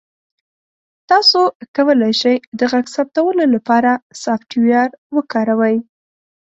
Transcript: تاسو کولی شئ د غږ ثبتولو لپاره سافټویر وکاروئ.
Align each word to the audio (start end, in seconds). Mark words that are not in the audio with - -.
تاسو 1.09 1.41
کولی 1.75 2.13
شئ 2.21 2.35
د 2.59 2.61
غږ 2.71 2.85
ثبتولو 2.95 3.43
لپاره 3.55 3.91
سافټویر 4.23 4.89
وکاروئ. 5.15 5.77